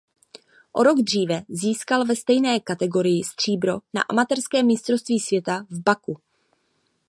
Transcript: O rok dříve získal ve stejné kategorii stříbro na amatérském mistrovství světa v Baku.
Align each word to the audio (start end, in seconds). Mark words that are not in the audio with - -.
O 0.73 0.83
rok 0.83 0.97
dříve 0.97 1.41
získal 1.49 2.05
ve 2.05 2.15
stejné 2.15 2.59
kategorii 2.59 3.23
stříbro 3.23 3.79
na 3.93 4.01
amatérském 4.01 4.65
mistrovství 4.67 5.19
světa 5.19 5.65
v 5.69 5.79
Baku. 5.83 6.17